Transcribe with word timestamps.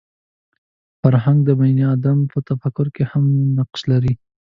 فرهنګ 1.01 1.39
د 1.47 1.49
بني 1.59 1.83
ادم 1.95 2.17
په 2.31 2.37
تفکر 2.49 2.87
کې 2.95 3.03
مهم 3.05 3.25
نقش 3.57 3.81
لري 3.91 4.13